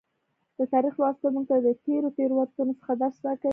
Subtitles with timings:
[0.57, 3.49] د تاریخ لوستل موږ ته د تیرو تیروتنو څخه درس راکوي.